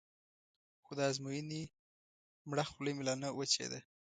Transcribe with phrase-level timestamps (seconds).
[0.83, 1.61] خو د ازموینې
[2.49, 3.79] مړه خوله مې لا نه وچېده.